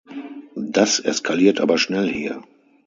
[0.55, 2.41] Das eskaliert aber schnell hier.